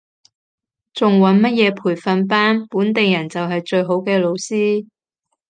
[0.95, 4.87] 仲揾乜嘢培訓班，本地人就係最好嘅老師